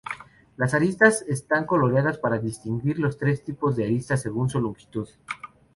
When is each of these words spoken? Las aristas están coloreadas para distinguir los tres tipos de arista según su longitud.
Las 0.57 0.73
aristas 0.73 1.21
están 1.27 1.67
coloreadas 1.67 2.17
para 2.17 2.39
distinguir 2.39 2.97
los 2.97 3.19
tres 3.19 3.43
tipos 3.43 3.75
de 3.75 3.83
arista 3.85 4.17
según 4.17 4.49
su 4.49 4.59
longitud. 4.59 5.07